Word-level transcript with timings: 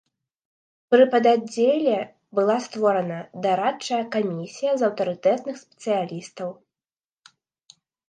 Пры 0.93 1.03
пададдзеле 1.15 1.97
была 2.39 2.57
створана 2.69 3.19
дарадчая 3.45 4.01
камісія 4.19 4.71
з 4.83 4.91
аўтарытэтных 4.91 5.55
спецыялістаў. 5.63 6.49